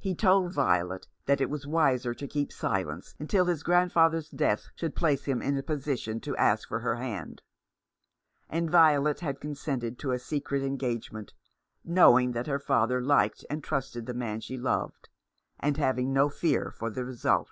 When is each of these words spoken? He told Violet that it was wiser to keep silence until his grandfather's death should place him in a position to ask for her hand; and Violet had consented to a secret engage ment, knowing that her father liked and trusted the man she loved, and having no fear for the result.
He 0.00 0.16
told 0.16 0.52
Violet 0.52 1.06
that 1.26 1.40
it 1.40 1.48
was 1.48 1.64
wiser 1.64 2.12
to 2.12 2.26
keep 2.26 2.50
silence 2.52 3.14
until 3.20 3.44
his 3.44 3.62
grandfather's 3.62 4.28
death 4.28 4.66
should 4.74 4.96
place 4.96 5.26
him 5.26 5.40
in 5.40 5.56
a 5.56 5.62
position 5.62 6.18
to 6.22 6.36
ask 6.36 6.66
for 6.68 6.80
her 6.80 6.96
hand; 6.96 7.40
and 8.50 8.68
Violet 8.68 9.20
had 9.20 9.40
consented 9.40 9.96
to 10.00 10.10
a 10.10 10.18
secret 10.18 10.64
engage 10.64 11.12
ment, 11.12 11.34
knowing 11.84 12.32
that 12.32 12.48
her 12.48 12.58
father 12.58 13.00
liked 13.00 13.44
and 13.48 13.62
trusted 13.62 14.06
the 14.06 14.12
man 14.14 14.40
she 14.40 14.56
loved, 14.58 15.08
and 15.60 15.76
having 15.76 16.12
no 16.12 16.28
fear 16.28 16.72
for 16.72 16.90
the 16.90 17.04
result. 17.04 17.50